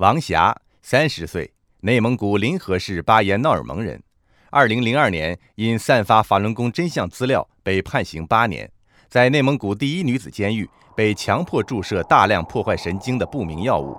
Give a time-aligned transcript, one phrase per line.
[0.00, 4.02] 王霞，三十岁，内蒙古临河市巴彦淖尔盟人。
[4.48, 8.72] 二零零二年因散发法轮功真相资料被判刑八年，
[9.10, 13.94] 在内蒙古第一女子监狱被强迫注射大量破坏神经的不明药物。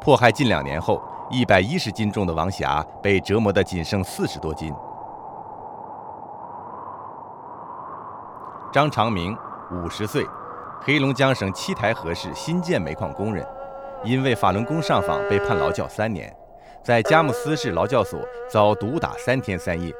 [0.00, 4.72] 迫害近两年后，一百一十斤重的王霞被折磨得仅剩四十多斤。
[8.72, 9.36] 张长明，
[9.72, 10.24] 五十岁，
[10.80, 13.44] 黑龙江省七台河市新建煤矿工人，
[14.02, 16.34] 因为法轮功上访被判劳教三年，
[16.82, 19.94] 在佳木斯市劳教所遭毒打三天三夜。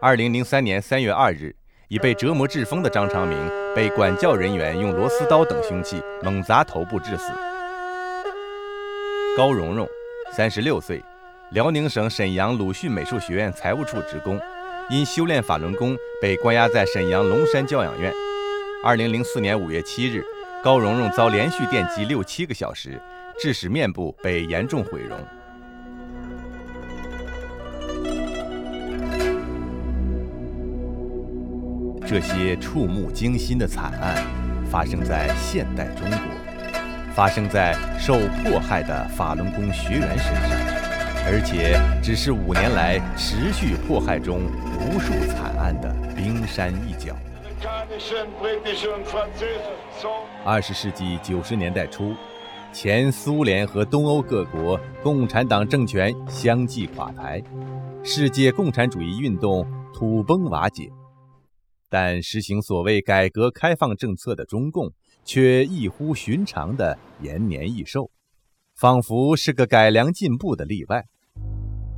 [0.00, 1.54] 二零零三年三月二日，
[1.86, 3.38] 已被折磨致疯的张长明
[3.74, 7.32] 被管教人员用螺丝刀等凶器猛砸头部致死。
[9.36, 9.86] 高蓉蓉，
[10.32, 11.00] 三十六岁，
[11.52, 14.40] 辽宁省沈阳鲁迅美术学院财务处职工，
[14.90, 18.12] 因修炼法轮功被关押在沈阳龙山教养院。
[18.82, 20.24] 二零零四年五月七日，
[20.64, 23.00] 高蓉蓉遭连续电击六七个小时，
[23.42, 25.18] 致使面部被严重毁容。
[32.06, 34.22] 这些触目惊心的惨案，
[34.70, 36.18] 发生在现代中国。
[37.14, 40.50] 发生在受迫害的法轮功学员身上，
[41.24, 44.42] 而且只是五年来持续迫害中
[44.78, 47.16] 无数惨案的冰山一角。
[50.44, 52.14] 二十世纪九十年代初，
[52.72, 57.42] 前苏联和东欧各国共产党政权相继垮台，
[58.02, 60.90] 世界共产主义运动土崩瓦解，
[61.88, 64.92] 但实行所谓改革开放政策的中共。
[65.22, 68.10] 却异乎寻常的延年益寿，
[68.74, 71.04] 仿佛是个改良进步的例外。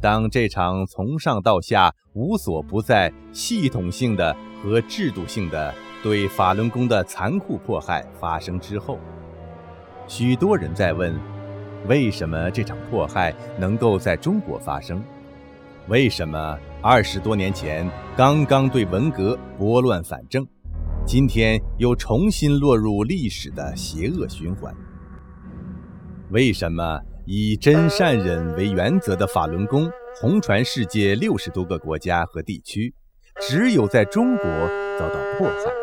[0.02, 5.72] 当这场从上到下无所不在、系统性的和制度性的
[6.02, 8.98] 对法轮功的残酷迫害发生之后，
[10.08, 11.18] 许多人在问：
[11.88, 15.02] 为什么这场迫害能够在中国发生？
[15.88, 20.46] 为什么二十多年前刚刚对文革拨乱反正？
[21.04, 24.72] 今天又重新落入历史的邪恶循环。
[26.30, 29.90] 为什么以真善忍为原则的法轮功
[30.20, 32.94] 红传世界六十多个国家和地区，
[33.40, 34.46] 只有在中国
[34.98, 35.81] 遭到迫害？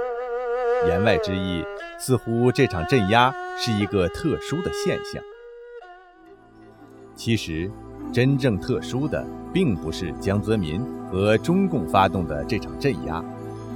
[0.88, 1.64] 言外之意，
[2.00, 5.22] 似乎这场镇压是一个特殊的现象。
[7.16, 7.70] 其实，
[8.14, 10.82] 真正特殊的并不是江泽民
[11.12, 13.24] 和中共发动的这场镇压。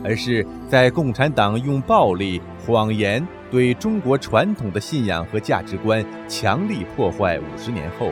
[0.06, 8.12] 而是在共产党用暴力、谎言对中国传统的信仰和价值观强力破坏五十年后，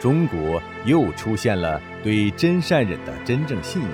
[0.00, 3.92] 中国又出现了对真善忍的真正信仰，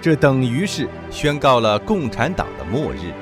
[0.00, 3.12] 这等于是宣告了共产党的末日。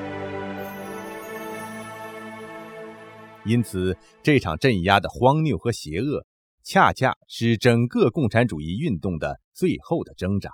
[3.45, 6.25] 因此，这场镇压的荒谬和邪恶，
[6.63, 10.51] 恰恰是整个共产主义运动的最后的挣扎。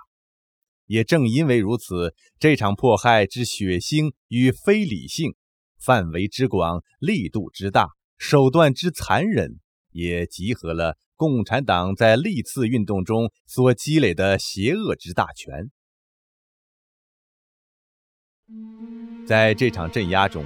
[0.86, 5.34] 也正因为如此，这场迫害之血腥与非理性，
[5.78, 9.60] 范围之广、力度之大、手段之残忍，
[9.90, 15.70] 也集合了共产党在历次运动中所积累的邪恶之大全。
[19.26, 20.42] 在这场镇压中，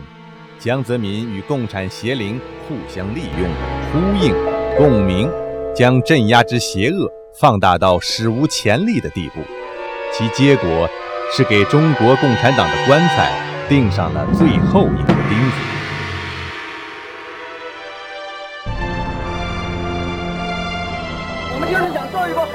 [0.63, 3.51] 江泽民与共产邪灵互相利用、
[3.93, 4.33] 呼应、
[4.77, 5.29] 共鸣，
[5.75, 9.41] 将镇压之邪恶放大到史无前例的地步。
[10.13, 10.89] 其结果
[11.33, 13.33] 是给中国共产党的棺材
[13.69, 15.57] 钉上了最后一颗钉子。
[21.51, 22.47] 我们就是想做一个好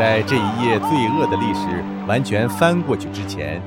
[0.00, 3.60] 在这一页罪恶的历史完全翻过去之前。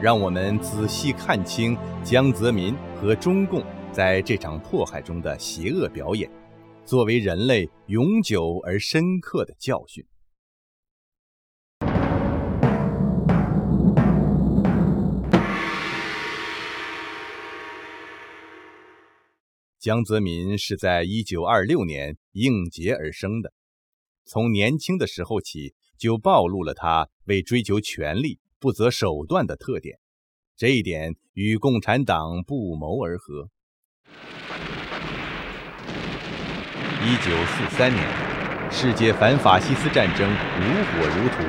[0.00, 6.30] 让我们仔细看清江泽民和中共在这场迫害中的邪恶表演，
[6.84, 10.06] 作为人类永久而深刻的教训。
[19.80, 23.52] 江泽民是在1926年应劫而生的，
[24.26, 28.38] 从年轻的时候起就暴露了他为追求权力。
[28.58, 29.98] 不择手段的特点，
[30.56, 33.50] 这一点与共产党不谋而合。
[37.04, 41.44] 一九四三年，世界反法西斯战争如火如荼，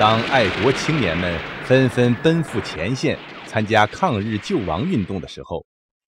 [0.00, 5.66] 当爱国青年们纷纷奔赴前线参加抗日救亡运动的时候，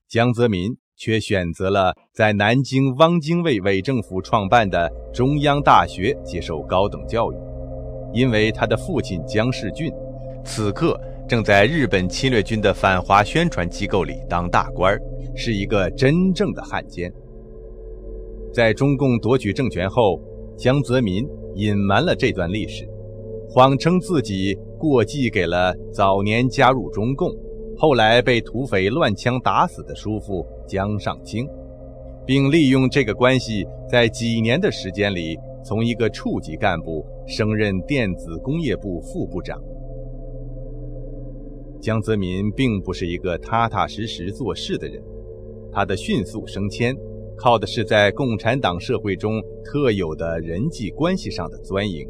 [0.08, 7.36] 江泽民却选择了在南京汪精卫伪政府创办的中央大学接受高等教育。
[8.12, 9.92] 因为他的父亲江世俊，
[10.44, 14.96] 此刻正在日本侵略军的反华宣传机构里当大官，
[15.34, 17.12] 是一个真正的汉奸。
[18.52, 20.20] 在中共夺取政权后，
[20.56, 21.26] 江泽民
[21.56, 22.88] 隐瞒了这段历史，
[23.48, 27.32] 谎称自己过继给了早年加入中共，
[27.76, 31.46] 后来被土匪乱枪打死的叔父江上清，
[32.26, 39.62] 并利用这个关系，在几年的时间里，从一个处级干部升任电子工业部副部长。
[41.80, 45.02] 江泽民并不是一个踏踏实实做事的人，
[45.70, 46.96] 他的迅速升迁。
[47.36, 52.08] 靠的是在共产党社会中特有的人际关系上的钻营。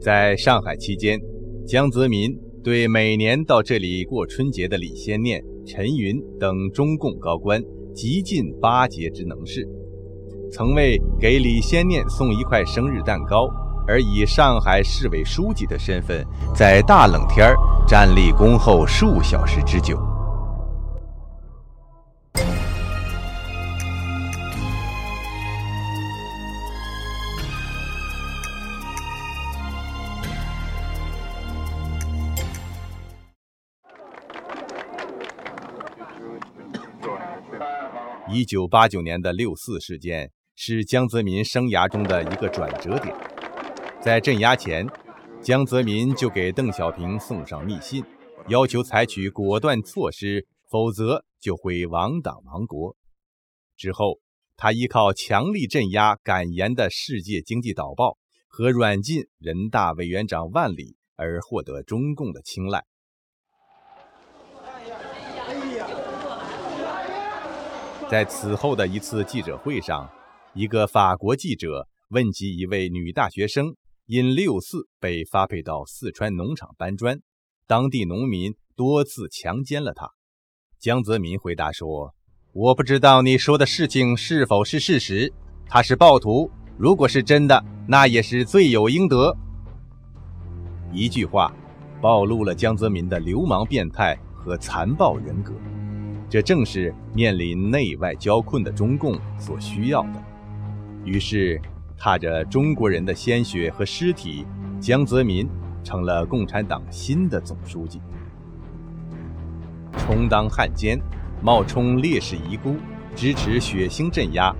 [0.00, 1.20] 在上海期间，
[1.66, 7.62] 江泽民对每年到这里过春节的李先念、陈云等中共高官
[7.94, 9.68] 极尽巴结之能事，
[10.50, 13.46] 曾为给李先念送一块生日蛋糕，
[13.86, 16.24] 而以上海市委书记的身份，
[16.54, 17.54] 在大冷天
[17.86, 19.98] 站立恭候数小时之久。
[38.38, 43.12] 一九八九年的六四事件是江泽民生涯中的一个转折点。
[44.00, 44.86] 在镇压前，
[45.42, 48.04] 江泽民就给邓小平送上密信，
[48.46, 52.94] 要求采取果断措施，否则就会亡党亡国。
[53.76, 54.20] 之后，
[54.56, 58.10] 他依靠强力镇压敢言的《世界经济导报》
[58.46, 62.84] 和软禁人大委员长万里而获得中共的青睐。
[68.08, 70.08] 在此后的一次记者会上，
[70.54, 73.74] 一个法国记者问及一位女大学生
[74.06, 77.20] 因六四被发配到四川农场搬砖，
[77.66, 80.08] 当地农民多次强奸了她。
[80.80, 82.14] 江泽民回答说
[82.54, 85.30] ：“我不知道你说的事情是否是事实。
[85.66, 89.36] 他是暴徒，如果是真的，那也是罪有应得。”
[90.94, 91.54] 一句话，
[92.00, 95.52] 暴露了江泽民的流氓变态和残暴人格。
[96.30, 100.22] 这正是面临内外交困的中共所需要的。
[101.04, 101.60] 于是，
[101.96, 104.44] 踏着中国人的鲜血和尸体，
[104.78, 105.48] 江泽民
[105.82, 108.00] 成了共产党新的总书记。
[109.96, 111.00] 充当汉奸，
[111.42, 112.76] 冒充烈士遗孤，
[113.16, 114.54] 支持血腥镇压。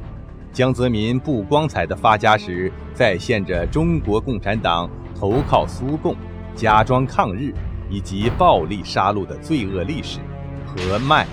[0.51, 6.17] 江泽民不光彩的发家史，再现着中国共产党投靠苏共、
[6.55, 7.53] 假装抗日
[7.91, 10.19] 以及暴力杀戮的罪恶历史
[10.67, 11.27] 和卖。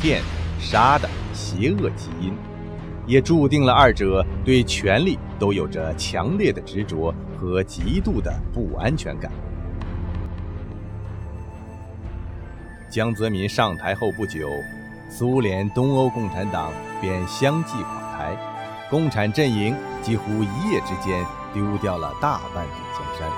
[0.00, 0.22] 骗、
[0.60, 2.32] 杀的邪恶基因，
[3.04, 9.30] 也注定了二者对权力都有着强烈的执着和极度的不安全感。
[12.88, 14.48] 江泽民上台后不久，
[15.10, 18.36] 苏联东欧共产党便相继垮台，
[18.88, 23.28] 共产阵营几乎一夜之间丢掉了大半壁江山，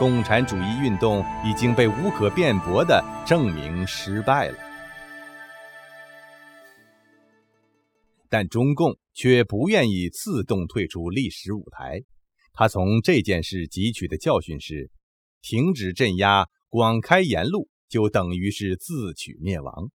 [0.00, 4.54] 共产主义运动已经被无可辩驳地证明失败了。
[8.30, 12.02] 但中共却不愿意自动退出历史舞台。
[12.52, 14.90] 他从这件事汲取的教训是：
[15.42, 19.90] 停止镇压，广开言路，就等于是自取灭亡。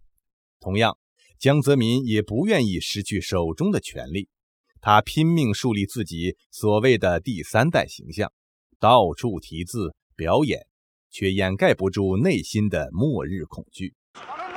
[0.60, 0.98] 同样，
[1.40, 4.30] 江泽民也不愿意失去手中的权力。
[4.82, 8.32] 他拼命树立自己所谓的第三代形象，
[8.80, 10.68] 到处题字表演，
[11.10, 13.96] 却掩盖不住内心的末日恐惧。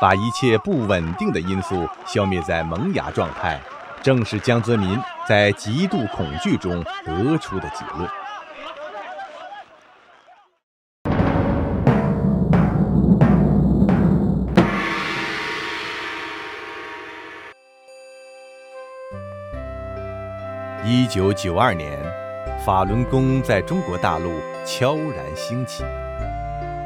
[0.01, 3.61] 把一切不稳定的因素消灭在萌芽状态，
[4.03, 8.09] 正是江泽民在极度恐惧中得出的结论。
[20.85, 21.99] 一九九二年，
[22.65, 24.33] 法轮功在中国大陆
[24.65, 25.85] 悄然兴起，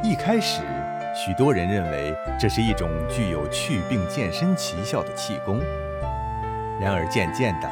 [0.02, 0.62] 一开始。
[1.14, 5.60] 许多人认为这是一种具有祛病健身奇效的气功，
[6.80, 7.68] 然而渐渐的，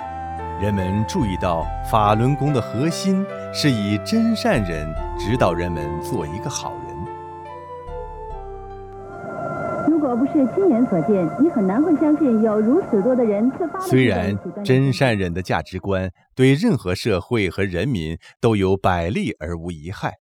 [0.61, 4.87] 人们注意到法轮功的核心是以真善忍
[5.19, 6.91] 指导人们做一个好人。
[9.89, 13.81] 如果不是亲眼所见，你很难会相信有如此多的人自发。
[13.81, 20.20] 虽然真善忍的价值观对任何社会和人民都有百利而无一害。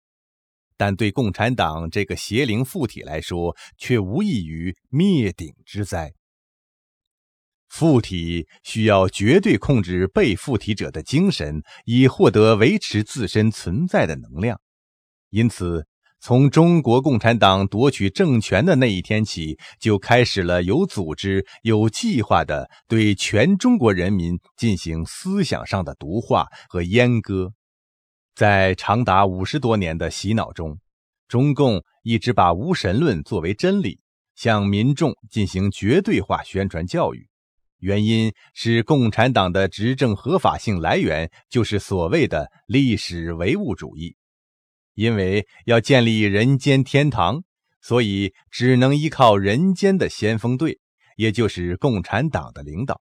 [0.78, 6.14] 但对共产党这个邪灵附体来说，却无异于灭顶之灾。
[7.68, 14.58] 附体需要绝对控制被附体者的精神，以获得维持自身存在的能量。
[15.28, 15.86] 因此，
[16.18, 27.52] 从中国共产党夺取政权的那一天起，就开始了有组织、有计划的对全中国人民进行思想上的毒化和阉割。
[28.38, 30.78] 在长达五十多年的洗脑中，
[31.26, 33.98] 中共一直把无神论作为真理，
[34.36, 37.28] 向民众进行绝对化宣传教育。
[37.78, 44.14] 原因是共产党的执政合法性来源就是所谓的历史唯物主义，
[44.94, 47.42] 因为要建立人间天堂，
[47.80, 50.78] 所以只能依靠人间的先锋队，
[51.16, 53.00] 也就是共产党的领导。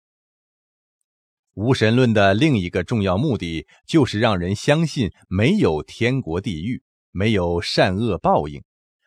[1.58, 8.62] 无神论的另一个重要目的就是让人相信没有天国地狱，没有善恶报应。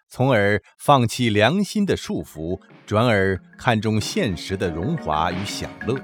[0.08, 5.94] 从而放弃良心的束缚，转而看重现实的荣华与享乐。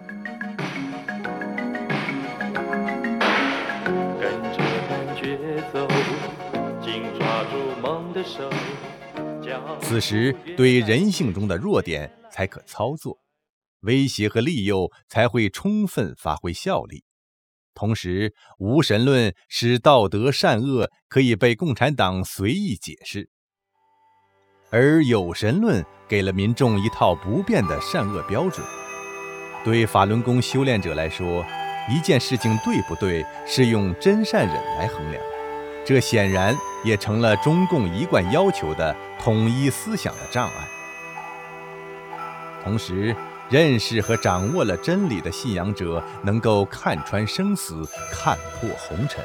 [4.21, 5.85] 跟着感觉走，
[6.81, 8.49] 紧抓住梦的手。
[9.81, 13.19] 此时，对人性中的弱点才可操作，
[13.87, 17.05] 威胁和利诱才会充分发挥效力。
[17.75, 23.31] 同时，无神论使道德善恶可以被共产党随意解释。
[24.71, 28.67] 而有神论给了民众一套不变的善恶标准。
[29.65, 31.45] 对法轮功修炼者来说，
[31.89, 35.23] 一件事情对不对，是用真善忍来衡量。
[35.85, 40.69] 这显然也成了中共一贯要求的统一思想的障碍。
[42.65, 43.15] 同时，
[43.49, 49.25] 认识和掌握了真理的信仰者，能够看穿生死，看破红尘。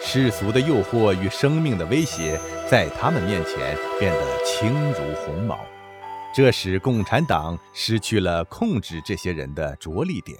[0.00, 2.38] 世俗的诱惑与生命的威胁，
[2.70, 5.58] 在他们面前变得轻如鸿毛，
[6.34, 10.38] 这使共产党失去了控制这些人的着力点。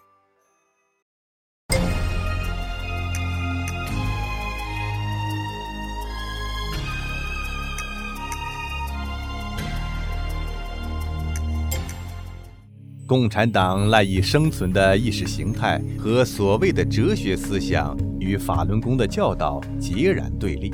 [13.09, 20.71] 共产党赖以生存的意识形态和所谓的哲学思想，与法轮功的教导截然对立。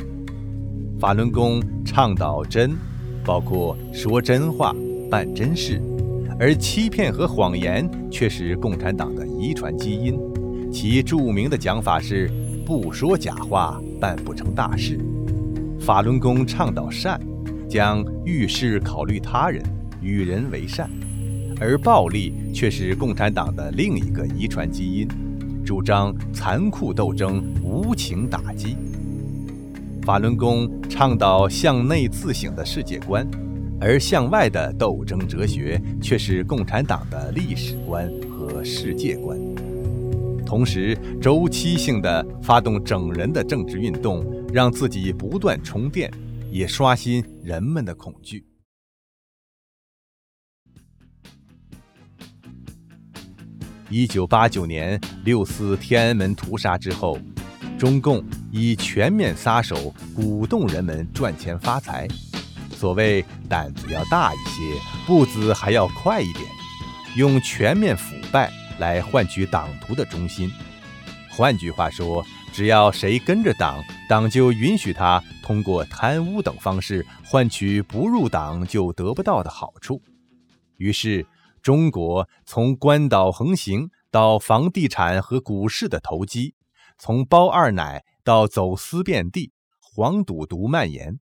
[0.99, 2.73] 法轮功倡导真，
[3.25, 4.75] 包括说真话、
[5.09, 5.81] 办真事，
[6.37, 10.19] 而欺骗和谎言却是共产党的遗传基因。
[10.73, 12.29] 其著名的讲法是：
[12.67, 14.99] 不说假话，办不成大事。
[15.79, 17.21] 法轮功倡导善，
[17.69, 19.62] 将遇事考虑他人，
[20.00, 20.91] 与人为善。
[21.61, 25.08] 而暴力却是共产党的另一个遗传基因，
[25.64, 28.76] 主张残酷斗争、无情打击。
[30.02, 33.26] 法轮功倡导向内自省的世界观，
[33.80, 39.38] 而向外的斗争哲学却是共产党的历史观和世界观。
[40.44, 46.12] 同时，周期性的发动整人的政治运动，让自己不断充电，
[46.50, 48.44] 也刷新人们的恐惧。
[53.91, 57.19] 一九八九年六四天安门屠杀之后，
[57.79, 62.09] 中共以全面撒手鼓动人们赚钱发财，
[62.75, 66.45] 所谓胆子要大一些，步子还要快一点，
[67.17, 70.50] 用全面腐败来换取党徒的忠心。
[71.31, 80.00] 换句话说，只要谁跟着党，党就允许他通过贪污等方式换取不入党就得不到的好处。
[80.79, 81.25] 于是。
[81.64, 86.54] 中国从官岛横行到房地产和股市的投机，
[86.99, 91.18] 从包二奶到走私遍地，黄赌毒蔓延。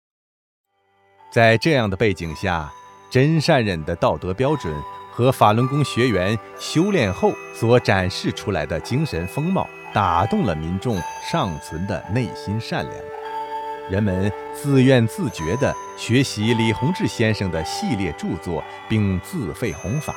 [1.32, 2.74] 在这样的背景下，
[3.12, 4.74] 真善忍的道德标准
[5.12, 11.00] 和法轮功学员修炼后所展示出来的精神风貌，打动了民众
[11.32, 13.04] 尚存的内心善良。
[13.92, 20.16] 人们自愿自觉地学习李洪志先生的系列著作，并自费弘法。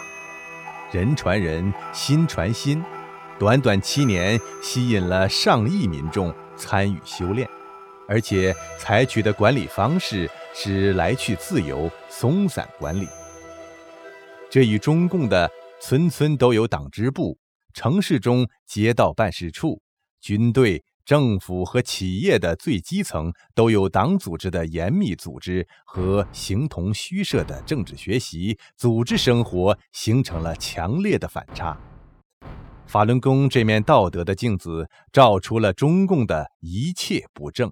[0.93, 2.83] 人传人，心传心，
[3.39, 7.49] 短短七年，吸引了上亿民众参与修炼，
[8.09, 13.09] 而且采取的管理方式是来去自由、松散管理。
[14.49, 15.51] 这与中共的
[15.81, 17.37] 村村都有党支部、
[17.73, 19.81] 城市中街道办事处、
[20.21, 20.83] 军队。
[21.05, 31.79] 政府和企业的最基层都有党组织的严密组织和形同虚设的政治学习组织生活，形成了强烈的反差。
[32.87, 37.71] 法轮功这面道德的镜子，照出了中共的一切不正。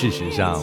[0.00, 0.58] 事实上，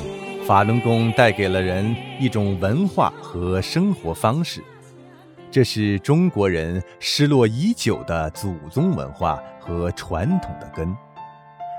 [0.48, 4.63] 法轮功带给了人一种文化和生活方式，
[5.51, 10.91] 这是中国人失落已久的祖宗文化和传统的根。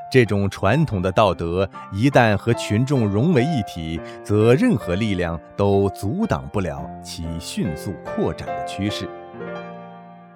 [0.08, 9.08] 这种传统的道德一旦和群众融为一体，则任何力量都阻挡不了其迅速扩展的趋势。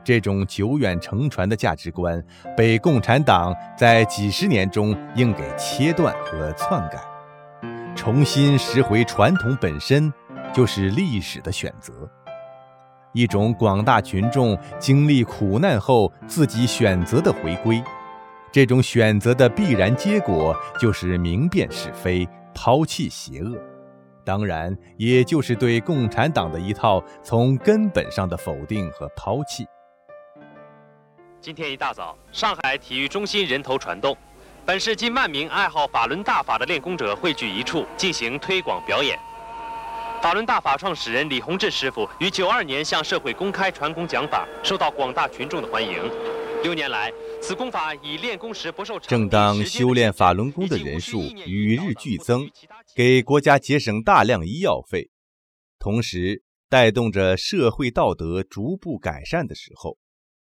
[0.03, 2.21] 这种久远承传的价值观，
[2.57, 6.99] 被共产党在几十年中硬给切断和篡改。
[8.03, 10.13] 重新拾回传统本身，
[10.53, 11.93] 就是历史的选择，
[13.13, 17.81] 一种广大群众经历苦难后自己选择的回归。
[18.51, 23.57] 这种选择的必然结果，就是明辨是非，抛弃邪恶，
[24.25, 29.65] 当然，也就是对共产党的一套从根本上的否定和抛弃。
[31.41, 34.17] 今天一大早，上海体育中心人头攒动，
[34.65, 39.19] 本市近万名爱好法轮大法的练功者汇聚一处进行推广表演。
[40.23, 46.09] 法轮大法创始人李洪志师傅于九二年向社会公开传功讲法，受到广大群众的欢迎。
[46.63, 52.49] 六年来，此功法以练功时不受正当修炼法轮功的人数与日俱增，
[52.95, 55.11] 给国家节省大量医药费，
[55.81, 59.99] 同时带动着社会道德逐步改善的时候，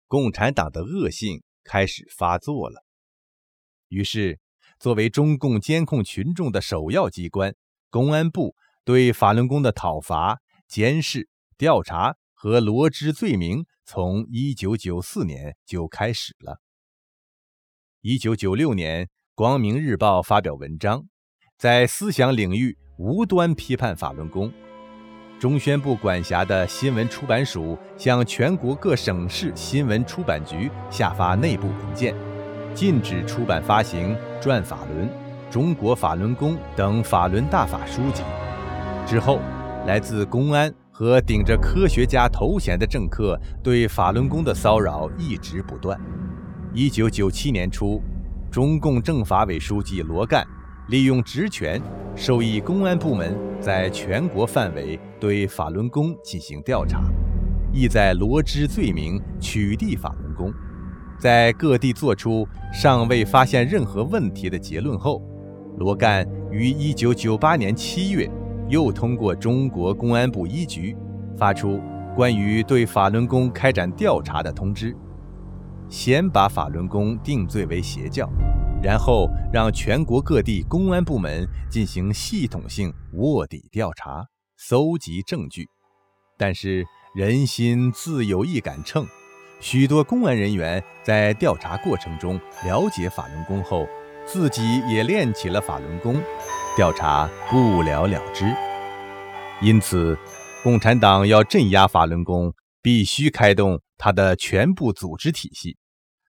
[0.08, 2.84] 共产党的恶性开始发作了。
[3.90, 4.38] 于是，
[4.78, 7.54] 作为中共监控群众的首要机关，
[7.90, 11.28] 公安部对法轮功的讨伐、监视、
[11.58, 13.66] 调查和罗织罪名。
[13.84, 16.60] 从一九九四年就开始了。
[18.02, 21.08] 一九九六年，《光明日报》发表文章，
[21.58, 24.52] 在思想领域无端批判法轮功。
[25.40, 32.14] 中宣部管辖的新闻出版署向全国各省市新闻出版局下发内部文件，
[32.74, 35.06] 禁止出版发行《转法轮》
[35.50, 38.22] 《中国法轮功》等法轮大法书籍。
[39.06, 39.40] 之后，
[39.86, 40.72] 来自公安。
[40.92, 45.98] 和顶着科学家头衔的政客对法轮功的骚扰一直不断。
[46.74, 48.02] 一九九七年初，
[48.50, 50.46] 中共政法委书记罗干
[50.88, 51.80] 利用职权，
[52.14, 57.00] 授意公安部门在全国范围对法轮功进行调查，
[57.72, 60.29] 意在罗织罪名，取缔法轮。
[61.20, 65.22] 在各地做出尚未发现任何问题的结论后，
[65.76, 68.28] 罗干于一九九八年七月。
[68.68, 70.96] 又通过中国公安部一局
[71.36, 71.80] 发出
[72.14, 74.96] 关于对法轮功开展调查的通知，
[75.88, 78.30] 先把法轮功定罪为邪教，
[78.80, 84.24] 然后让全国各地公安部门进行系统性卧底调查，
[84.56, 85.66] 搜集证据。
[86.38, 89.04] 但是人心自有一杆秤，
[89.60, 93.86] 许多公安人员在调查过程中了解法轮功后，
[94.26, 96.20] 自己也练起了法轮功。
[96.76, 98.46] 调查不了了之，
[99.60, 100.16] 因此，
[100.62, 105.76] 共产党要镇压法轮功，必须开动他的全部组织体系。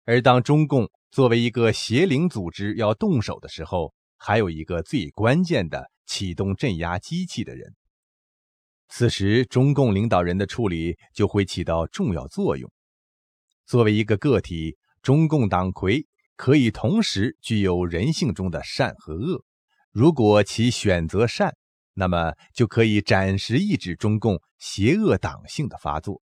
[0.04, 7.72] 而当中共作为一个邪灵组织要动手的时候，还有一个最关键的启动镇压机器的人。
[8.88, 12.70] 此时，中共领导人的处理就会起到重要作用。
[13.66, 19.44] 作为一个个体，中共党魁可以同时具有人性中的善和恶。
[19.92, 21.54] 如果其选择善，
[21.94, 26.22] 那么就可以暂时抑制中共邪恶党性的发作；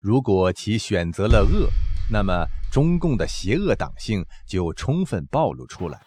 [0.00, 1.68] 如果其选择了恶，
[2.10, 6.00] 那么中共的邪恶党性就充分暴露出来。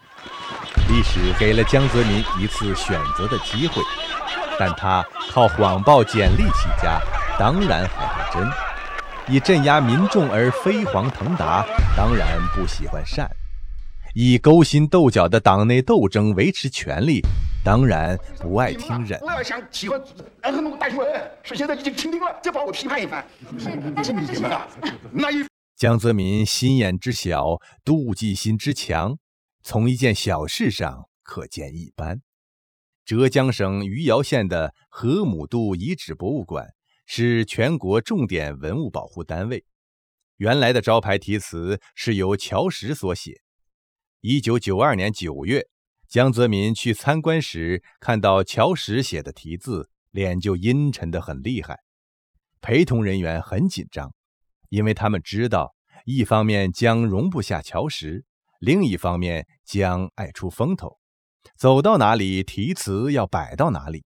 [0.90, 3.84] 历史给了江泽民一次选择的机会，
[4.58, 7.00] 但他靠谎报简历起家，
[7.38, 8.50] 当然害怕真；
[9.32, 11.64] 以镇压民众而飞黄腾达，
[11.96, 13.30] 当然不喜欢善。
[14.16, 17.22] 以勾心斗角的党内斗争维持权力，
[17.64, 19.20] 当然不爱听忍。
[19.22, 20.02] 我要向机关
[20.42, 20.98] 安很多大学
[21.44, 23.24] 是现在已经听定了，再把我批判一番。
[23.60, 24.42] 是，但是是
[25.12, 25.46] 那一
[25.78, 29.16] 江泽民心眼之小，妒忌心之强，
[29.62, 32.22] 从一件小事上可见一斑。
[33.06, 36.70] 浙江省余姚县的河姆渡遗址博物馆
[37.12, 39.66] 是全国重点文物保护单位，
[40.38, 43.42] 原来的招牌题词是由乔石所写。
[44.22, 45.66] 一九九二年九月，
[46.08, 51.80] 江泽民去参观时，看到乔石写的题字，脸就阴沉得很厉害。
[52.62, 54.14] 陪同人员很紧张，
[54.70, 55.74] 因为他们知道，
[56.06, 58.24] 一方面将容不下乔石，
[58.60, 61.00] 另一方面将爱出风头，
[61.58, 64.06] 走到哪里题词要摆到哪里。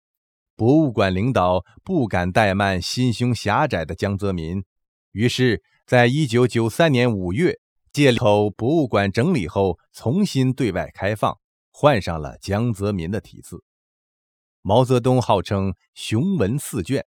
[0.55, 4.63] 博物馆领导不敢怠慢心胸狭窄的江泽民，
[5.11, 7.59] 于是，在一九九三年五月。
[7.91, 11.37] 借口博物馆整理后重新对外开放，
[11.71, 13.63] 换上了江泽民的题字。
[14.61, 17.05] 毛泽东号称雄文四卷，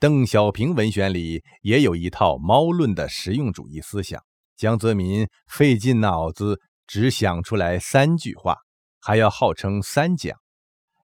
[0.00, 4.20] 邓小平文选里也有一套猫论的实用主义思想。
[4.56, 8.56] 江泽民费尽脑子只想出来三句话，
[8.98, 10.36] 还要号称三讲。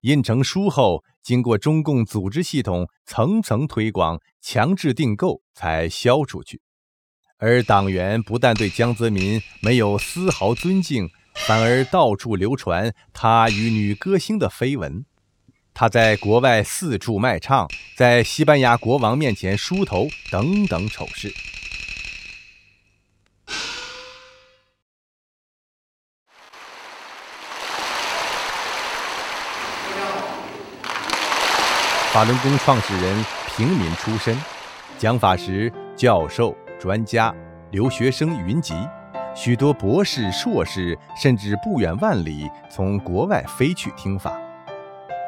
[0.02, 6.60] 印成书后，经过中共组织系统层层推广、强制订购，才销出去。
[7.38, 11.08] 而党员不但对江泽民没有丝毫尊敬，
[11.46, 15.04] 反而到处流传他与女歌星的绯闻。
[15.72, 21.32] 他在国外四处卖唱，在西班牙国王面前梳头，等等丑事。
[32.12, 33.24] 法轮功创始人
[33.56, 34.36] 平民出身，
[34.98, 37.34] 讲法时教授、专家、
[37.70, 38.74] 留学生云集，
[39.34, 44.38] 许多博士、硕士甚至不远万里从国外飞去听法。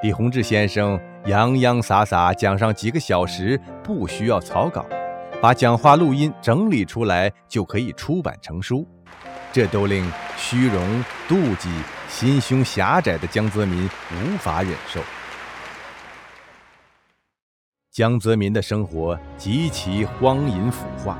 [0.03, 4.85] 李洪志先生洋洋洒洒讲上几个小时，不需要草稿，
[5.41, 8.87] 把讲话录音整理出来就可以出版成书，
[9.51, 11.71] 这都令虚荣、妒忌、
[12.11, 15.01] 心胸狭窄的江泽民无法忍受。
[17.95, 21.17] 江泽民的生活极其荒淫腐化，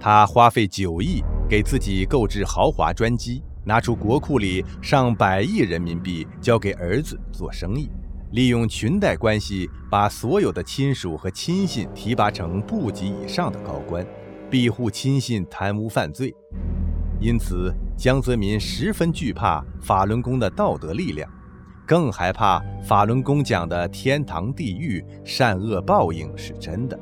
[0.00, 7.90] 他花费九亿给自己购置豪华专机，拿出国库里上百亿人民币交给儿子做生意。
[8.30, 14.02] 利用裙带关系，把所有的亲属和亲信提拔成部级以上的高官，
[14.48, 16.34] 庇护亲信贪污犯罪。
[17.20, 21.30] 因此，江泽民十分惧怕法轮功的道德力量，
[21.86, 26.98] 更害怕法轮功讲的天堂地狱、善恶报应是真的。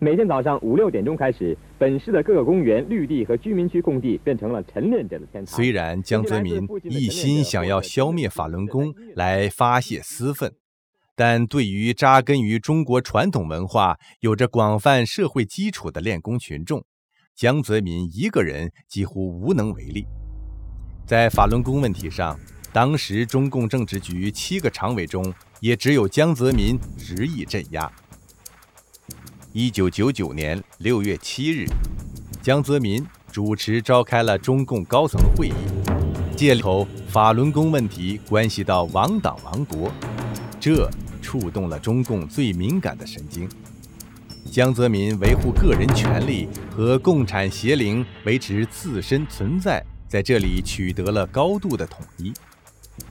[0.00, 5.56] 每天早上五六点钟开始，本市的各个公园、绿地和居民区空地变成了晨练者的天堂。
[5.56, 10.52] 虽然江泽民一心想要消灭法轮功来发泄私愤，
[11.16, 16.84] 但对于扎根于中国传统文化、有着广泛社会基础的练功群众，
[17.34, 20.06] 江泽民一个人几乎无能为力。
[21.04, 22.38] 在法轮功问题上，
[22.72, 27.90] 当时中共政治局七个常委中，也只有江泽民执意镇压。
[29.54, 31.66] 一九九九年六月七日，
[32.42, 35.52] 江泽民主持召开了中共高层会议，
[36.36, 39.90] 借口法轮功问题关系到亡党亡国，
[40.60, 40.86] 这
[41.22, 43.48] 触动了中共最敏感的神经。
[44.50, 52.34] 江泽民维护个人权利和共产邪灵维持自身存在，在这里取得了高度的统一，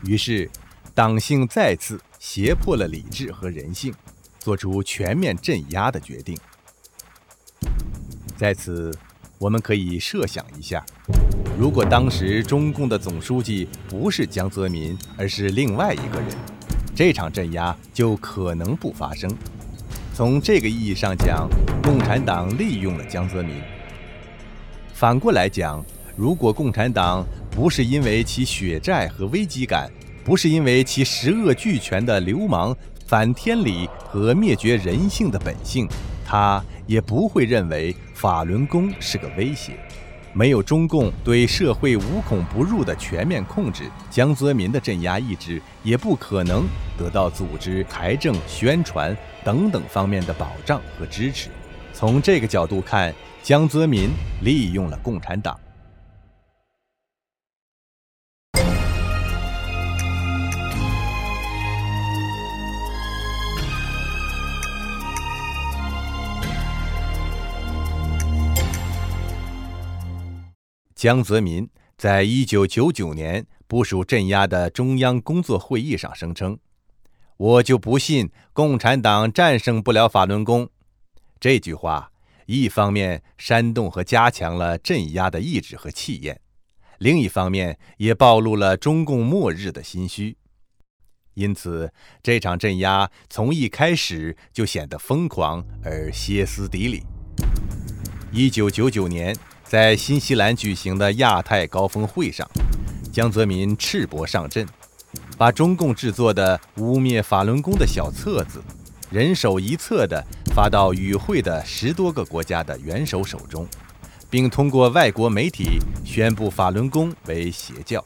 [0.04, 0.48] 于是
[0.94, 3.92] 党性再次胁迫了理智和人性。
[4.48, 6.38] 做出全面镇压的决定。
[8.38, 8.98] 在此，
[9.38, 10.86] 我们可以设想一下，
[11.60, 16.30] 如果当时中共的总书记不是江泽民，而是另外一个人，
[16.96, 19.30] 这场镇压就可能不发生。
[20.14, 21.50] 从这个意义上讲，
[21.84, 23.54] 共产党利用了江泽民。
[24.94, 25.84] 反过来讲，
[26.16, 29.92] 如果共产党不是因为其血债和危机感，
[30.24, 32.74] 不是因为其十恶俱全的流氓。
[33.08, 35.88] 反天理和灭绝人性的本性，
[36.26, 39.80] 他也不会认为法轮功是个威胁。
[40.34, 46.66] 没有中共对社会无孔不入的全面控制，江泽民的镇压意志也不可能
[46.98, 51.50] 得到组织、财政、宣传等等方面的保障和支持。
[51.94, 54.10] 从这个角度看，江泽民
[54.42, 55.58] 利用了共产党。
[70.98, 76.58] 江泽民在一九九九年部署镇压的中央工作会议上声称
[77.38, 80.68] ：“我就不信共产党战胜不了法轮功。”
[81.40, 82.12] 这句话
[82.48, 86.42] 一方面煽动和加强了镇压的意志和气焰，
[86.98, 90.36] 另一方面也暴露了中共末日的心虚。
[91.36, 97.04] 因此，这场镇压从一开始就显得疯狂而歇斯底里。
[98.32, 99.38] 一九九九年。
[99.68, 102.50] 在新西兰举行的亚太高峰会上，
[103.12, 104.66] 江泽民赤膊上阵，
[105.38, 108.64] 把中共制作的污蔑法轮功的小册子，
[109.12, 110.24] 人手一册的
[110.56, 113.68] 发到与会的十多个国家的元首手中，
[114.30, 118.02] 并通过外国媒体宣布法轮功为邪教。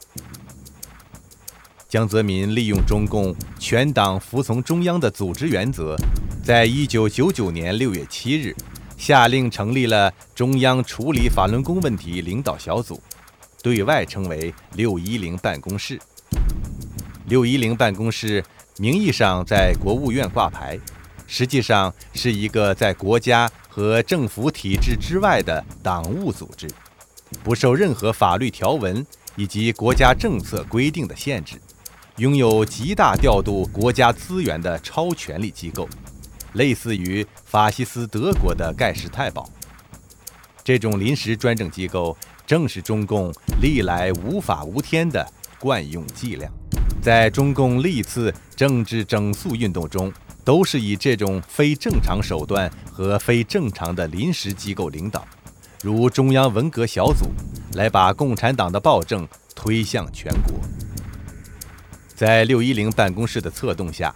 [1.87, 5.95] 江泽民利用中共全党服从中央的组织原则，
[6.43, 8.55] 在一九九九年六月七日，
[9.01, 13.01] 下令成立了中央处理法轮功问题领导小组，
[13.63, 15.99] 对外称为“六一零办公室”。
[17.25, 18.45] 六一零办公室
[18.77, 20.79] 名义上在国务院挂牌，
[21.25, 26.69] 实际上是一个在国家和政府体制之外的党务组织，
[27.43, 29.03] 不受任何法律条文
[29.35, 31.59] 以及国家政策规定的限制，
[32.17, 35.89] 拥有极大调度国家资源的超权力机构，
[36.53, 39.49] 类似于法西斯德国的盖世太保。
[40.63, 45.25] 这种临时专政机构正是中共历来无法无天的
[45.59, 46.49] 惯用伎俩。
[47.01, 55.25] 在中共历次政治整肃运动中，都是以这种非正常手段和非正常的临时机构领导，
[55.81, 57.31] 如中央文革小组，
[57.73, 60.59] 来把共产党的暴政推向全国。
[62.13, 64.15] 在六一零办公室的策动下，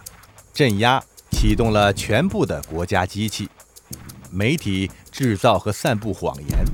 [0.52, 3.48] 镇压启动了全部的国家机器，
[4.30, 6.64] 媒体制造和散布谎言，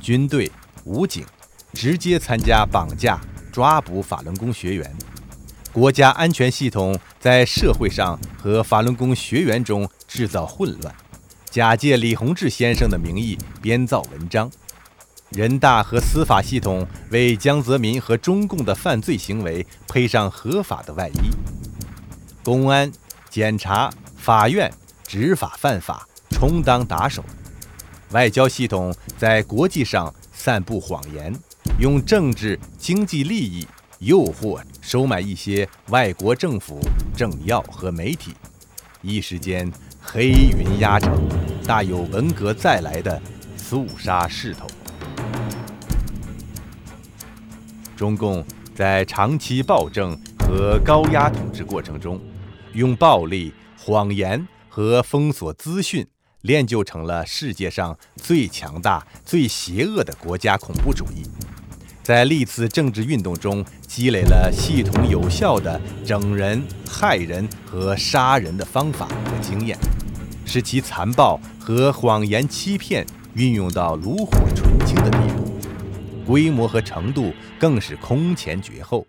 [0.00, 0.50] 军队、
[0.84, 1.24] 武警
[1.72, 3.20] 直接参加绑架、
[3.52, 4.92] 抓捕法轮功学员。
[5.72, 10.94] 国家安全系统在社会上和法轮功学员中制造混乱，
[11.48, 14.50] 假借李洪志先生的名义编造文章。
[15.30, 21.30] 人大和司法系统为江泽民和中共的犯罪行为披上合法的外衣。
[22.44, 22.92] 公安、
[23.32, 24.70] 检察、法院
[25.06, 27.24] 执法犯法，充当打手。
[28.10, 31.34] 外交系统在国际上散布谎言，
[31.80, 33.66] 用政治经济利益。
[34.00, 36.80] 诱惑收买一些外国政府、
[37.16, 38.34] 政要和媒体，
[39.00, 41.16] 一时间黑云压城，
[41.64, 43.22] 大有文革再来的
[43.56, 44.66] 肃杀势头。
[47.96, 52.20] 中共在长期暴政和高压统治过程中，
[52.74, 56.06] 用暴力、谎言和封锁资讯，
[56.40, 61.22] 练就成了世界上最强大、最邪恶的国家恐怖主义。
[62.02, 69.78] 在历次政治运动中积累了系统有效的整人、害人和杀人的方法和经验，
[70.44, 75.52] 使其残暴和谎言欺骗运用到炉火纯青的地步，
[76.26, 79.06] 规模和程度更是空前绝后。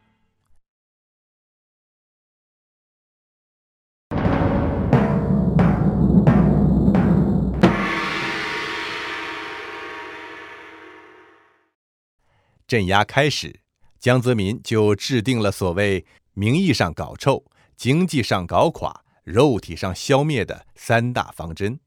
[12.74, 13.60] 镇压开始，
[14.00, 17.44] 江泽民就制定了所谓“名义上搞臭，
[17.78, 21.80] 经济上搞垮，肉体上消灭”的三大方针，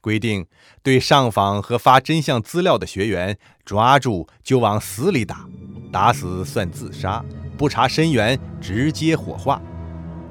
[0.00, 0.46] 规定
[0.84, 5.48] 对上访和发真相资料的学员，抓住就往死里打，
[5.90, 7.24] 打死算自杀，
[7.58, 9.60] 不查身源直接火化。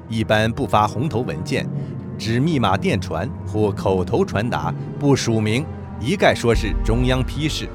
[0.08, 1.68] 一般不发红头文件，
[2.18, 5.62] 只密码电传或口头传达，不署名，
[6.00, 7.68] 一概说是中央批示。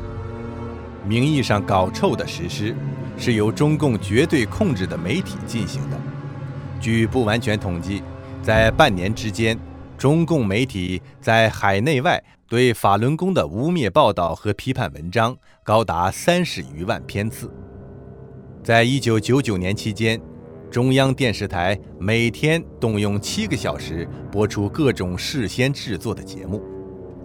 [1.07, 2.75] 名义上搞臭的实施，
[3.17, 5.99] 是由中共绝对控制的媒体进行的。
[6.79, 8.01] 据不完全统计，
[8.41, 9.57] 在半年之间，
[9.97, 17.51] 中共媒体在海内外对法轮功的污蔑报道和批判文章高达三十余万篇次。
[18.63, 20.19] 在一九九九年期间，
[20.71, 26.74] 中央电视台每天动用七个小时播出各种事先制作的节目。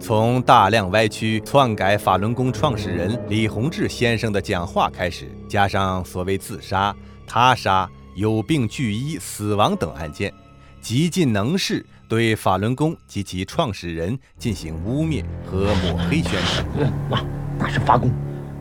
[0.01, 6.93] 从大量歪曲、篡改法轮功创始人李洪志先生的讲话开始，加上所谓自杀、
[7.27, 10.33] 他杀、有病拒医、死亡等案件，
[10.81, 16.91] 极尽能事对法轮功及其创始人进行污蔑和抹黑宣传。
[17.07, 17.23] 那
[17.59, 18.11] 那是发功。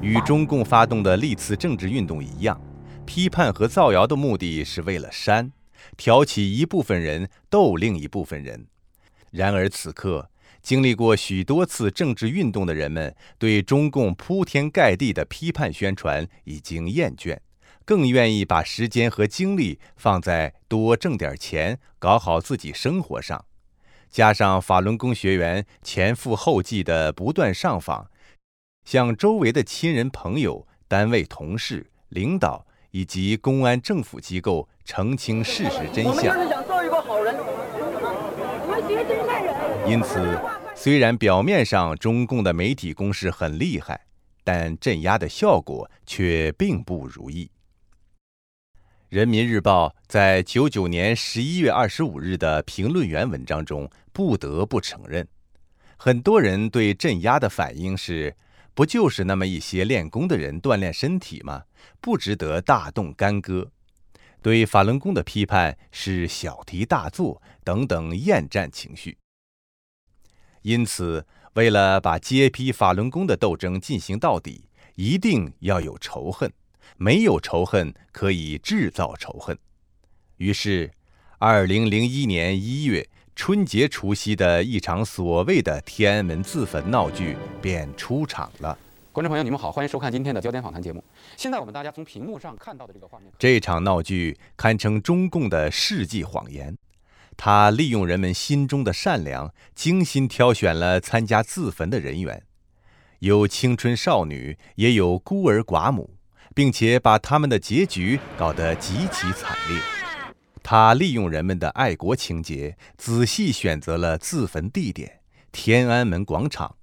[0.03, 2.61] 与中共发动的历次政治运动一样，
[3.07, 5.51] 批判和造谣的目的是为了煽，
[5.97, 8.67] 挑起一部分人斗另一部分人。
[9.31, 10.29] 然而此刻。
[10.63, 17.39] 经历过许多次政治运动的人们，对中共铺天盖地的批判宣传已经厌倦，
[17.85, 23.45] 更愿意把时间和精力放在多挣点钱、搞好自己生活上。
[24.11, 28.11] 加上法轮功学员前赴后继的不断上访，
[28.85, 36.15] 向周围的亲人、朋友、单位同事、领导以及公安、政府机构澄清事实真相。
[36.15, 37.80] 我们就是想做一个好人，我们学真善人。
[39.87, 40.39] 因此，
[40.75, 44.01] 虽然表面上中共的媒体攻势很厉害，
[44.45, 47.51] 但镇压的效果却并不如意。
[49.09, 55.27] 人民日报在九九年十一月二十五日的评论员文章中，不得不承认，
[55.97, 58.37] 很多人对镇压的反应是：
[58.73, 61.65] 不就是那么一些练功的人锻炼身体吗？
[62.01, 63.69] 不值得大动干戈。
[64.43, 69.19] 对法轮功的批判是小题大做等等厌战情绪。
[70.63, 76.53] 因此，为了把揭批法轮功的斗争进行到底，一定要有仇恨，
[76.97, 79.59] 没有仇恨可以制造仇恨。
[80.37, 80.91] 于是，
[81.39, 88.79] 二零零一年一月春节除夕的一场所谓的天安门自焚闹剧便出场了。
[89.13, 91.03] 观众朋友，你们好，欢迎收看今天的焦点访谈节目。
[91.37, 96.77] 现在我们大家从屏幕上看到的这个画面，这场闹剧堪称中共的世纪谎言。
[97.37, 102.45] 他利用人们心中的善良，精心挑选了参加自焚的人员，
[103.19, 106.15] 有青春少女，也有孤儿寡母，
[106.55, 109.77] 并且把他们的结局搞得极其惨烈。
[110.63, 115.21] 他利用人们的爱国情节，仔细选择了自焚地点——
[115.51, 116.77] 天安门广场。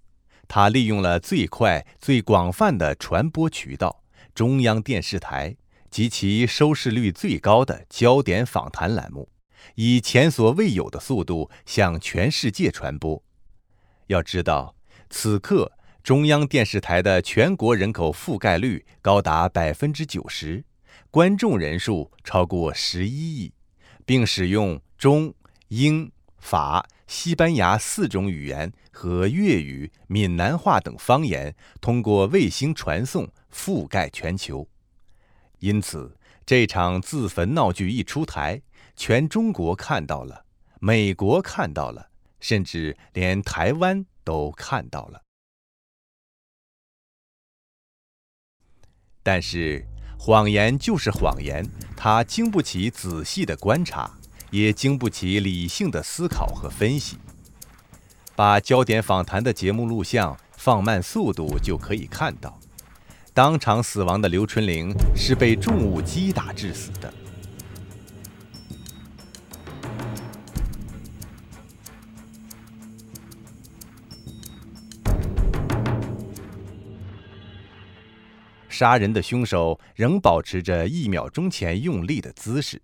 [0.48, 5.58] 他利用了最快、最广泛的传播渠道——中央电视台
[5.90, 9.30] 及其收视率最高的焦点访谈栏目，
[9.76, 13.22] 以前所未有的速度向全世界传播。
[14.08, 14.76] 要知道，
[15.10, 20.64] 此刻中央电视台的全国人口覆盖率高达百分之九十，
[21.12, 23.54] 观众人数超过十一亿，
[24.06, 25.34] 并使用中、
[25.68, 26.88] 英、法。
[27.08, 34.67] 西班牙四种语言和粤语、闽南话等方言通过卫星传送，覆盖全球。
[35.60, 38.62] 因此，这场自焚闹剧一出台，
[38.97, 40.45] 全中国看到了，
[40.82, 42.10] 美国看到了，
[42.41, 45.21] 甚至连台湾都看到了。
[49.23, 49.88] 但是，
[50.19, 54.17] 谎言就是谎言，它经不起仔细的观察。
[54.52, 57.18] 也经不起理性的思考和分析。
[58.36, 62.60] 把焦点访谈的节目录像放慢速度，就可以看到，
[63.34, 67.12] 当场死亡的刘春玲是被重物击打致死的。
[78.70, 82.80] 杀人的凶手仍保持着一秒钟前用力的姿势。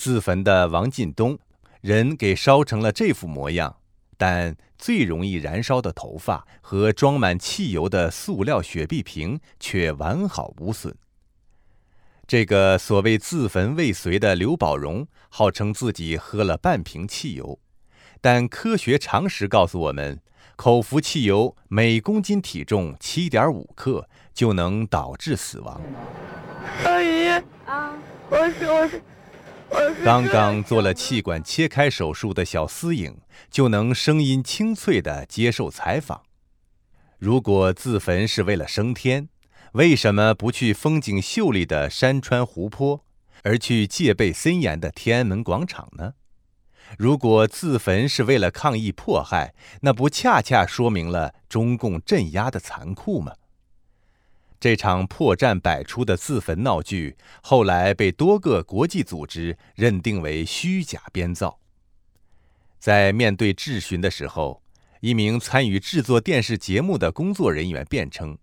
[0.00, 1.38] 自焚的王进东，
[1.82, 3.76] 人给烧成了这副模样，
[4.16, 10.96] 但最容易燃烧的头发和装满汽油的塑料雪碧瓶却完好无损。
[12.26, 17.58] 这个所谓自焚未遂的刘宝荣，号称自己喝了半瓶汽油，
[18.22, 20.18] 但科学常识告诉我们，
[20.56, 25.78] 口服汽油每公斤体重七点五克就能导致死亡。
[26.86, 27.28] 阿姨，
[27.66, 27.92] 啊，
[28.30, 29.02] 我是我是。
[30.04, 33.18] 刚刚做了气管切开手术的小思颖，
[33.50, 36.22] 就能声音清脆地接受采访。
[37.18, 39.28] 如果自焚是为了升天，
[39.72, 43.04] 为什么不去风景秀丽的山川湖泊，
[43.42, 46.14] 而去戒备森严的天安门广场呢？
[46.98, 53.34] 如果自焚是为了抗议迫害，那不恰恰说明了中共镇压的残酷吗？
[54.60, 61.58] 这场破绽百出的自焚闹剧，后来被多个国际组织认定为虚假编造。
[62.78, 64.62] 在面对质询的时候，
[65.00, 68.36] 一名参与制作电视节目的工作人员辩称，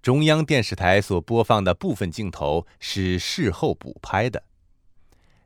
[0.00, 4.44] 中央电视台所播放的部分镜头是事后补拍的。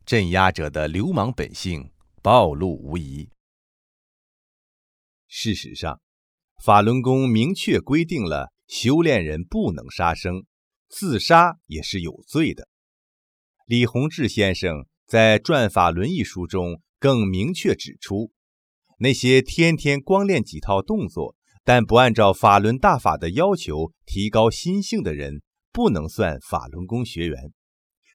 [0.05, 3.31] 镇压者的流氓本性暴露无遗。
[5.27, 5.99] 事实上，
[6.63, 8.52] 法轮功明确规定了。
[8.73, 10.47] 修炼人不能杀生，
[10.89, 12.69] 自杀也是有罪的。
[13.67, 18.33] 李洪志先生在《转法轮》一书中更明确指出，
[18.99, 27.53] 那些天天光练几套动作，但不按照法轮大法的要求提高心性的人，不能算法轮功学员。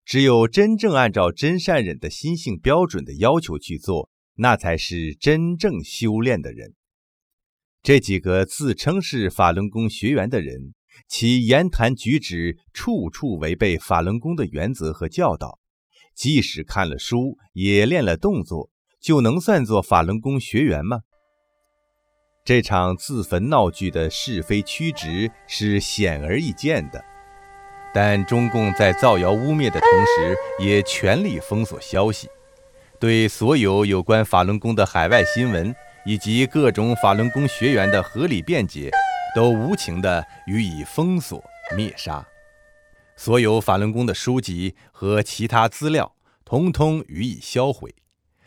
[0.05, 6.73] 只有真正按照真善忍的心性标准的要求去做，那才是真正修炼的人。
[7.87, 10.73] 这几个自称是法轮功学员的人，
[11.07, 15.57] 其言谈举止处处违背法轮功的原则和教导。
[16.13, 18.69] 即使看了书，也练了动作，
[18.99, 21.03] 就能算作法轮功学员吗？
[22.43, 27.01] 这场自焚闹剧的是非曲直是显而易见的，
[27.93, 32.27] 但中共在造谣污蔑的同时，也全力封锁消息，
[32.99, 35.73] 对所有有关法轮功的海外新闻。
[36.07, 38.89] 以及各种法轮功学员的合理辩解，
[39.35, 41.43] 都无情地予以封锁
[41.75, 42.25] 灭杀；
[43.17, 47.89] 所有法轮功的书籍和其他资料，通通予以销毁；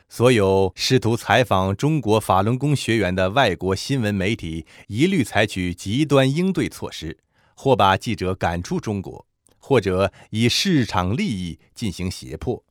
[0.09, 7.19] 所有试图采访中国法轮功学员的外国新闻媒体，一律采取极端应对措施，
[7.55, 9.27] 或把记者赶出中国，
[9.59, 12.65] 或者以市场利益进行胁迫。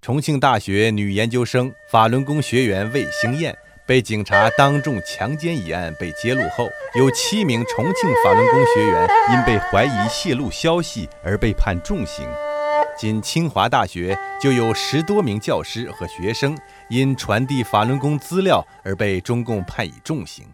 [0.00, 3.56] 重庆大学女研究生、法轮功学员魏兴燕
[3.92, 12.26] 被警察当众强奸一案被揭露后，有七名重庆法轮功学员因被怀疑泄露消息而被判重刑。
[12.96, 16.56] 仅清华大学就有十多名教师和学生
[16.88, 20.46] 因传递法轮功资料而被中共判以重刑。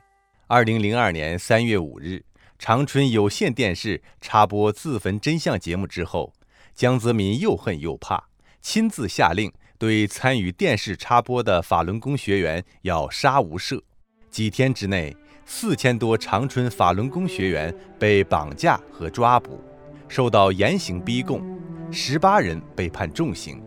[0.48, 2.24] 二零零二年三月五日，
[2.58, 6.32] 长春有线电视插播自焚真相节目之后，
[6.74, 8.24] 江泽民又恨又怕。
[8.60, 13.80] 亲自下令对参与电视插播的法轮功学员要杀无赦。
[14.28, 15.16] 几天之内，
[15.46, 19.62] 四千多长春法轮功学员被绑架和抓捕，
[20.08, 21.42] 受到严刑逼供，
[21.90, 23.62] 十八人被判重刑。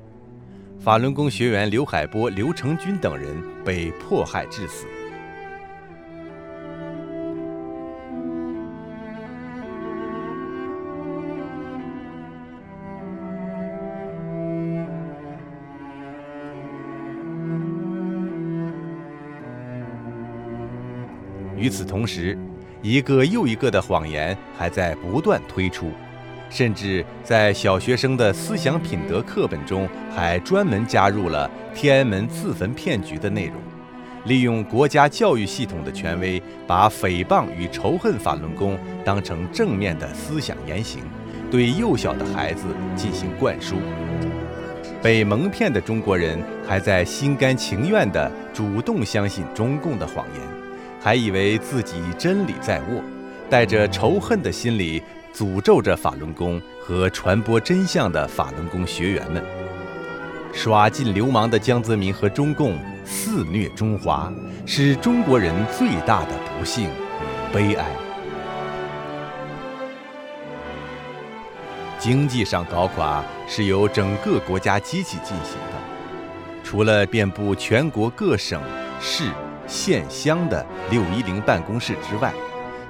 [0.79, 4.85] 法轮功学员刘海波、刘成军等人被迫害致死。
[21.61, 22.35] 与此同时，
[22.81, 25.91] 一个又一个的谎言还在不断推出，
[26.49, 33.57] 甚至在小学生的思想品德课本中还专门加入了天安门自焚骗局的内容，
[34.25, 41.03] 利用国家教育系统的权威，把诽谤与仇恨法轮功当成正面的思想言行，
[41.51, 43.75] 对幼小的孩子进行灌输。
[44.99, 50.60] 被蒙骗的中国人还在心甘情愿地主动相信中共的谎言。
[51.03, 53.01] 还以为自己真理在握，
[53.49, 55.01] 带着仇恨的心理
[55.33, 59.43] 诅咒着法轮功和传播真相的法轮功学员们。
[60.53, 64.31] 耍尽流氓的江泽民和中共肆虐中华，
[64.65, 66.29] 是中国人最大的
[66.59, 67.85] 不幸与悲哀。
[71.97, 78.61] 经济上搞垮是由整个国家机器进行的，除了遍布全国各省
[78.99, 79.31] 市。
[79.71, 82.33] 县乡的六一零办公室之外，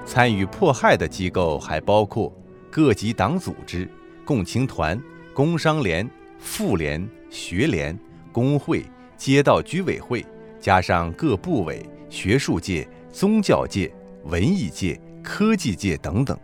[0.03, 2.35] 参与迫害的机构还包括
[2.71, 3.87] 各级党组织、
[4.25, 4.99] 共青团、
[5.31, 6.09] 工商联、
[6.39, 7.95] 妇联、学联、
[8.31, 8.83] 工会、
[9.15, 10.25] 街道居委会，
[10.59, 16.35] 加上各部委、学术界、宗教界、文艺界、科技界等等，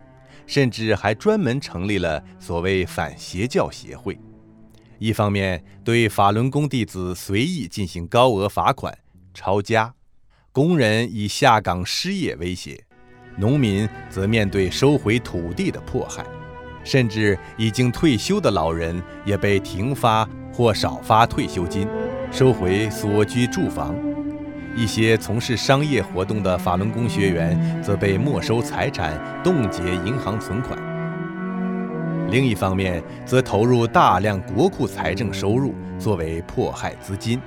[0.46, 4.16] 甚至还专门成立了所谓反邪教协会。
[5.00, 8.96] 一方面对法轮功弟子随意进行高额罚款、
[9.34, 9.92] 抄家。
[10.58, 12.82] 工人以下岗失业威胁，
[13.36, 16.26] 农民则面对收回土地的迫害，
[16.82, 21.86] 甚至已经退休的老人也被停发或少发退休金，
[22.32, 23.94] 收回所居住房。
[24.74, 30.76] 一些从事商业活动的法轮功学员则被没收财产、冻结银行存款。
[32.32, 37.40] 另一方面，则投入大量国库财政收入作为迫害资金，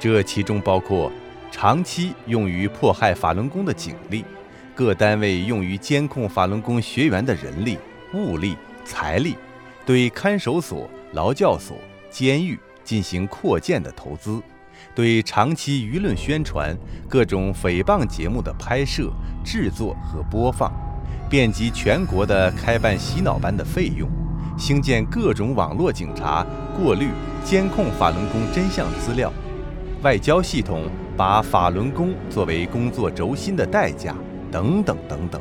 [0.00, 1.08] 这其中包括。
[1.50, 4.24] 长期用于迫害法轮功的警力，
[4.74, 7.76] 各单位用于监控法轮功学员的人力、
[8.14, 9.36] 物力、财力，
[9.84, 11.76] 对看守所、劳教所、
[12.08, 14.40] 监狱进行扩建的投资，
[14.94, 16.76] 对长期舆论宣传、
[17.08, 19.10] 各种诽谤节目的拍摄、
[19.44, 20.72] 制作和播放，
[21.28, 24.08] 遍及全国的开办洗脑班的费用，
[24.56, 26.46] 兴建各种网络警察，
[26.76, 27.08] 过滤、
[27.44, 29.32] 监控法轮功真相资料。
[30.02, 34.16] 外交系统把法轮功作为工作轴心的代价，
[34.50, 35.38] 等等等等。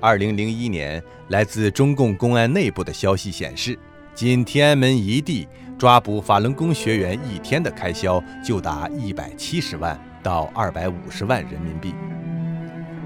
[0.00, 3.78] 二零零一年，来自中共公安内部的消息显示，
[4.14, 11.94] 仅天安门一地抓捕法轮功学员一天的开销就达一百七十万到二百五十万人民币。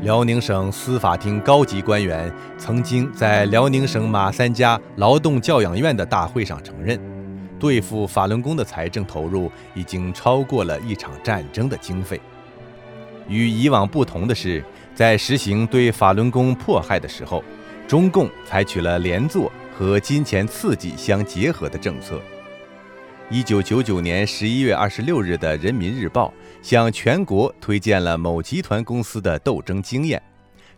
[0.03, 7.12] 辽宁省司法厅高级官员曾经在辽宁省马三家劳动教养院的大会上承认。
[7.63, 12.21] 对付法轮功的财政投入已经超过了一场战争的经费。
[13.29, 14.65] 与以往不同的是，
[14.97, 17.45] 在实行对法轮功迫害的时候，
[17.87, 22.21] 中共采取了连坐和金钱刺激相结合的政策。
[23.31, 26.35] 一九九九年十一月二十六日的《人民日报》
[26.69, 30.21] 向全国推荐了某集团公司的斗争经验，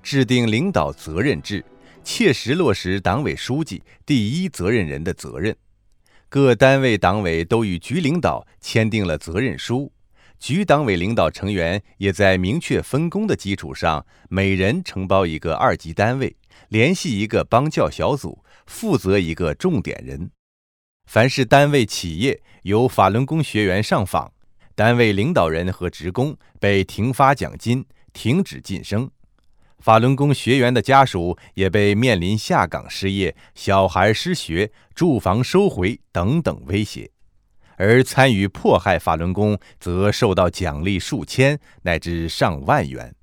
[0.03, 1.65] 制定领导责任制，
[2.05, 5.57] 切实落实党委书记第一责任人的责任。
[6.35, 9.93] 各单位党委都与局领导签订了责任书，
[10.41, 16.35] 局党委领导成员也在明确分工的基础上，每人承包一个二级单位，
[16.71, 20.29] 联系一个帮教小组，负责一个重点人。
[21.09, 24.33] 凡是单位企业有法轮功学员上访，
[24.75, 29.09] 单位领导人和职工被停发奖金、停止晋升。
[29.85, 37.11] 法轮功学员的家属也被面临下岗失业、小孩失学、住房收回等等威胁，
[37.77, 43.15] 而参与迫害法轮功则受到奖励数千乃至上万元。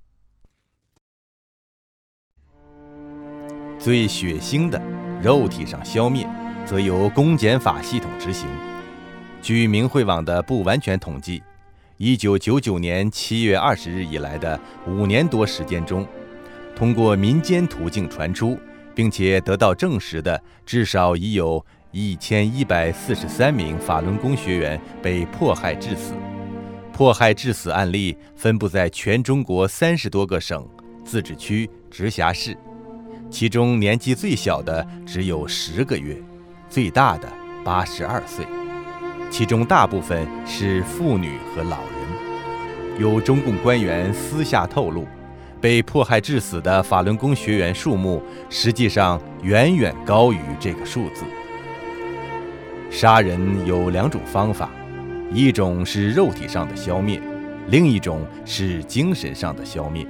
[3.79, 4.79] 最血腥的，
[5.19, 6.29] 肉体上消灭，
[6.63, 8.47] 则由公检法系统执行。
[9.41, 11.41] 据明慧网的不完全统计，
[11.97, 16.07] 一九九九年七月二十日以来的五年多时间中，
[16.81, 18.59] 通过民间途径传出
[18.95, 26.15] 并且得到证实的，至少已有一千一百四十三名法轮功学员被迫害致死。
[26.91, 30.67] 迫害致死案例分布在全中国三十多个省、
[31.05, 32.57] 自治区、直辖市。
[33.29, 36.19] 其中年纪最小的只有十个月，
[36.67, 37.31] 最大的
[37.63, 38.43] 八十二岁，
[39.29, 42.99] 其中大部分是妇女和老人。
[42.99, 45.05] 有中共官员私下透露，
[45.61, 51.23] 被迫害致死的法轮功学员数目实际上远远高于这个数字。
[52.89, 54.69] 杀人有两种方法，
[55.31, 57.21] 一种是肉体上的消灭，
[57.67, 60.05] 另一种是精神上的消灭。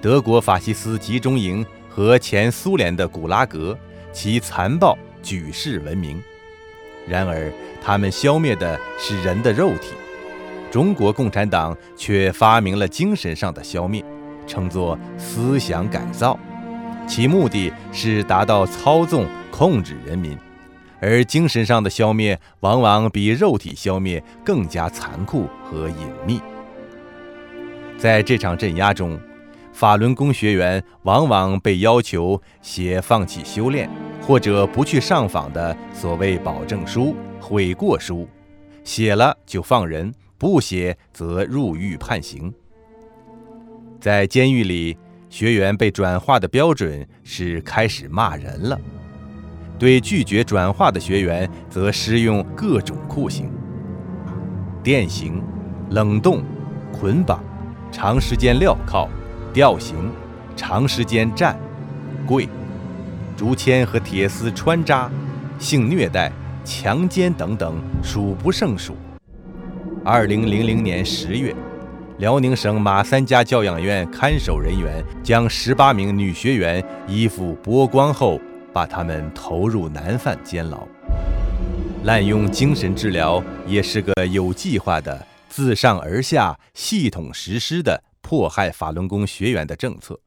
[0.00, 1.64] 德国法西斯集中营。
[1.94, 3.78] 和前苏联的古拉格，
[4.14, 6.18] 其残暴举世闻名。
[7.06, 7.52] 然而，
[7.84, 9.88] 他们消灭的是人的肉体，
[10.70, 14.02] 中国共产党却发明了精神上的消灭，
[14.52, 16.38] 称作思想改造，
[17.06, 20.36] 其目的是达到操纵控制人民。
[21.00, 25.96] 而精神上的消灭，往往比肉体消灭更加残酷和隐
[26.26, 26.38] 秘。
[27.96, 29.18] 在这场镇压中。
[29.72, 33.88] 法轮功学员往往被要求写放弃修炼
[34.20, 38.28] 或者不去上访的所谓保证书、悔过书，
[38.84, 42.52] 写了就放人，不写则入狱判刑。
[44.02, 44.98] 在监狱里，
[45.30, 48.76] 学员被转化的标准是开始骂人了；
[49.78, 53.48] 对拒绝转化的学员，则施用各种酷刑：
[54.82, 55.40] 电刑、
[55.90, 56.42] 冷冻、
[56.92, 57.44] 捆绑、
[57.92, 59.08] 长时间镣铐。
[59.52, 60.10] 吊刑、
[60.56, 61.56] 长时间站、
[62.26, 62.48] 跪、
[63.36, 65.08] 竹签和铁丝穿扎、
[65.60, 66.32] 性虐待、
[66.64, 68.96] 强奸等等，数不胜数。
[70.04, 71.54] 二零零零年十月，
[72.18, 78.40] 辽宁省马三家教养院看守人员将十八名女学员衣服剥光后，
[78.72, 80.86] 把她们投入南犯监牢。
[82.04, 88.02] 滥用精神治疗也是个有计划的、自上而下系统实施的。
[88.24, 90.18] 迫害法轮功学员的政策，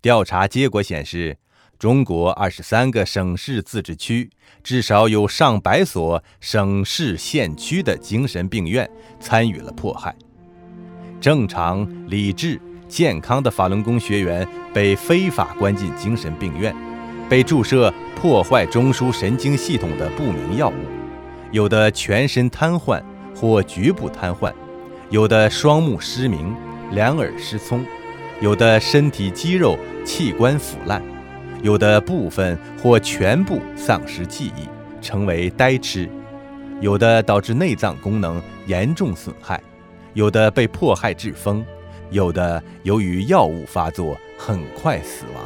[0.00, 1.36] 调查结果显示，
[1.76, 4.30] 中国二十三个省市自治区
[4.62, 8.88] 至少有上百所省市县区的精神病院
[9.20, 10.16] 参与了迫害。
[11.20, 16.74] 正常、理智、健康的法轮功学员被非法关进精神病院，
[17.28, 20.74] 被注射破坏中枢神经系统的不明药物，
[21.50, 23.02] 有的全身瘫痪
[23.34, 24.52] 或局部瘫痪，
[25.10, 26.54] 有的双目失明。
[26.92, 27.84] 两耳失聪，
[28.40, 31.02] 有的身体肌肉器官腐烂，
[31.60, 34.68] 有的部分或全部丧失记忆，
[35.02, 36.08] 成为呆痴；
[36.80, 39.60] 有的导致内脏功能严重损害，
[40.16, 41.62] 有的被迫害致疯，
[42.10, 45.44] 有的由于药物发作很快死亡。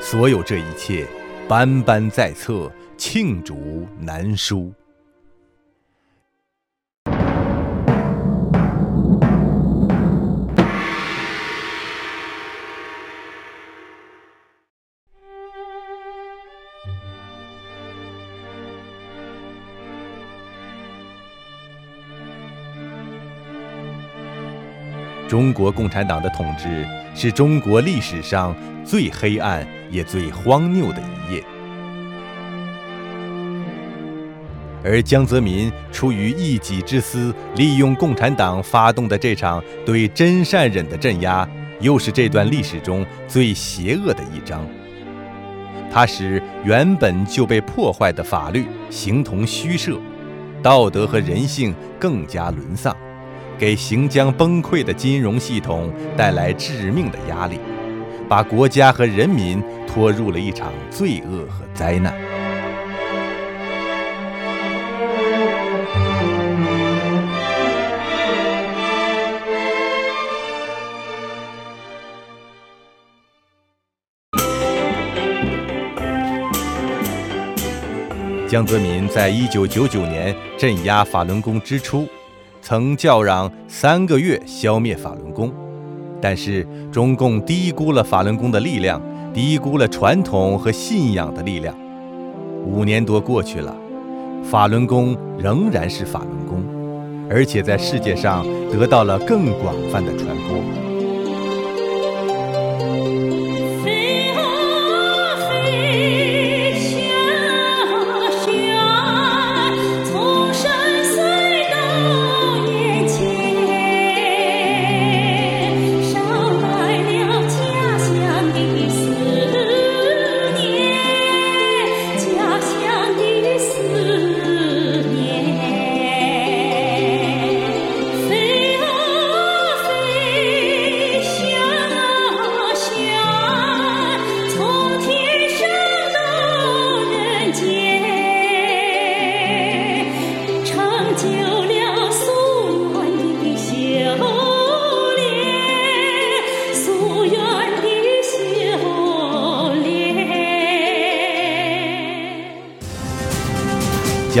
[0.00, 1.06] 所有这一切，
[1.48, 4.72] 斑斑在侧，罄竹难书。
[25.32, 28.54] 中国共产党的统治是中国历史上
[28.84, 31.42] 最黑暗也最荒谬的一页，
[34.84, 41.48] 而江泽民出于一己之私，利用共产党发动的这场对真善忍的镇压，
[41.80, 44.68] 又是这段历史中最邪恶的一章。
[45.90, 49.98] 它使原本就被破坏的法律形同虚设，
[50.62, 52.94] 道德和人性更加沦丧。
[53.62, 57.60] 给行将崩溃的金融系统带来致命的压力，
[58.28, 62.12] 把国家和人民拖入了一场罪恶和灾难。
[78.48, 82.08] 江泽民在一九九九年镇压法轮功之初。
[82.62, 85.52] 曾叫嚷三个月消灭法轮功，
[86.20, 89.02] 但是中共低估了法轮功的力量，
[89.34, 91.76] 低估了传统和信仰的力量。
[92.64, 93.76] 五年多过去了，
[94.44, 96.62] 法轮功仍然是法轮功，
[97.28, 100.81] 而且在世界上得到了更广泛的传播。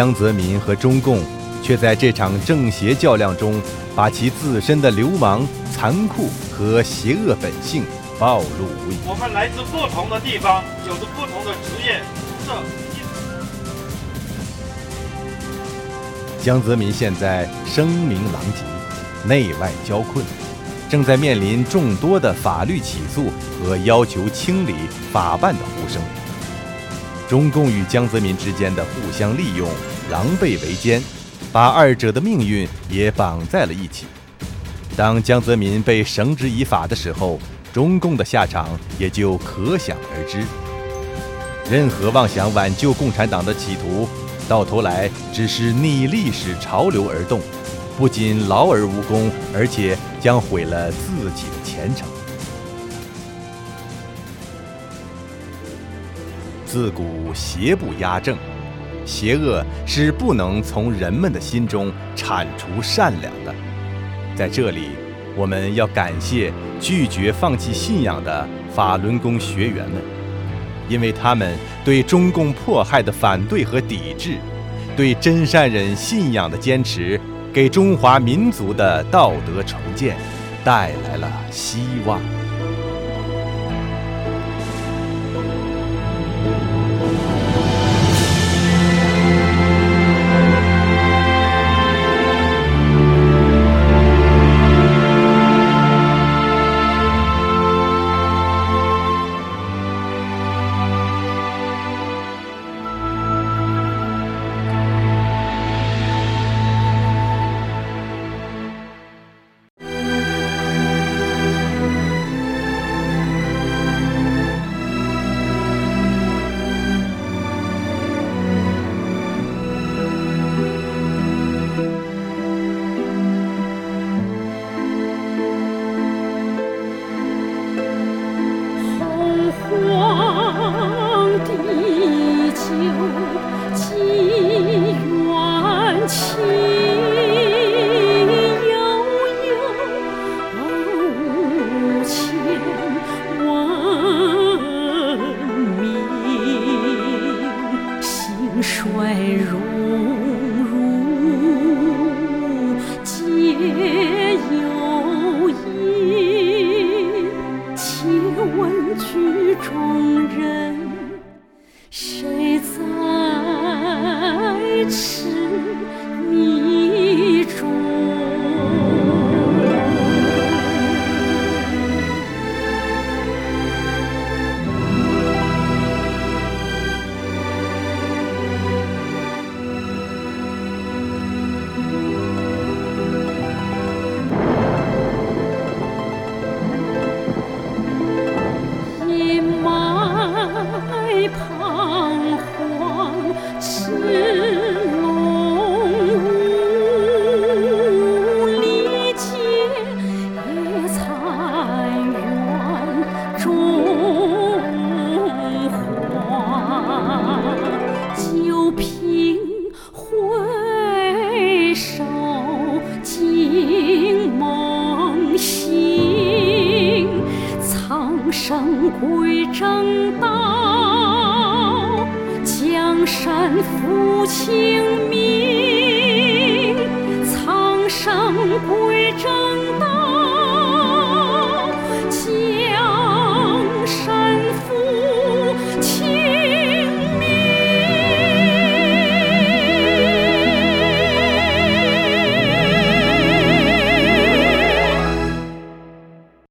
[0.02, 1.20] 江泽民和中共
[1.62, 3.62] 却在这场正邪较量中，
[3.94, 7.84] 把其自身的流氓、残酷和邪恶本性
[8.18, 8.96] 暴露无遗。
[9.06, 12.00] 我们来自不同的地方，有着不同的职业，
[12.44, 12.52] 这
[16.42, 18.64] 江泽民现在声名狼藉，
[19.24, 20.24] 内外交困，
[20.90, 23.30] 正在面临众多的法律起诉
[23.62, 24.74] 和要求清理
[25.12, 26.02] 法办的呼声。
[27.28, 29.66] 中共与江泽民之间的互相利用、
[30.12, 31.02] 狼狈为奸，
[31.50, 34.04] 把二者的命运也绑在了一起。
[34.94, 37.40] 当江泽民被绳之以法的时候，
[37.72, 40.44] 中共的下场也就可想而知。
[41.70, 44.06] 任何妄想挽救共产党的企图，
[44.46, 47.40] 到头来只是逆历史潮流而动，
[47.96, 52.06] 不仅劳而无功，而且将毁了自己的前程。
[56.66, 58.36] 自古邪不压正，
[59.04, 63.54] 邪恶是不能从人们的心中铲除善良的。
[64.34, 64.90] 在这里，
[65.36, 70.02] 我们要感谢拒绝放弃信仰的法轮功学员们，
[70.88, 74.36] 因为他们对中共迫害的反对和抵制，
[74.96, 77.20] 对真善忍信仰的坚持，
[77.52, 80.16] 给中华民族的道德重建
[80.64, 82.20] 带来了希望。